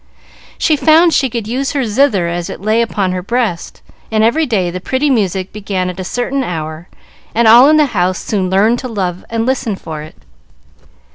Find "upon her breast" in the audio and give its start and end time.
2.81-3.83